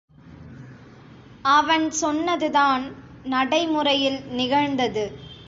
[1.45, 2.83] அவன் சொன்னதுதான்
[3.23, 5.05] நடைமுறையில் நிகழ்ந்தது.